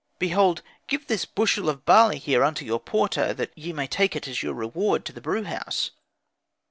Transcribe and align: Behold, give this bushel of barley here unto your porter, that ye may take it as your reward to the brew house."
Behold, 0.17 0.63
give 0.87 1.05
this 1.05 1.25
bushel 1.25 1.69
of 1.69 1.85
barley 1.85 2.17
here 2.17 2.43
unto 2.43 2.65
your 2.65 2.79
porter, 2.79 3.35
that 3.35 3.55
ye 3.55 3.71
may 3.71 3.85
take 3.85 4.15
it 4.15 4.27
as 4.27 4.41
your 4.41 4.55
reward 4.55 5.05
to 5.05 5.13
the 5.13 5.21
brew 5.21 5.43
house." 5.43 5.91